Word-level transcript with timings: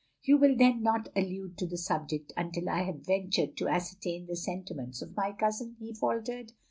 "You 0.23 0.37
will 0.39 0.55
then 0.57 0.81
not 0.81 1.09
allude 1.15 1.59
to 1.59 1.67
the 1.67 1.77
subject 1.77 2.33
until 2.35 2.67
I 2.69 2.81
have 2.85 3.05
ventured 3.05 3.55
to 3.57 3.67
ascertain 3.67 4.25
the 4.25 4.35
sentiments 4.35 5.03
of 5.03 5.15
my 5.15 5.31
cousin?" 5.31 5.75
he 5.79 5.93
faltered. 5.93 6.53